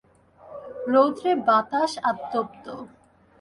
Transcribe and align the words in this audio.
রৌদ্রে 0.87 1.31
বাতাস 1.47 1.91
আতপ্ত। 2.09 2.65